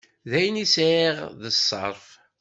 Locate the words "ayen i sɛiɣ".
0.39-1.17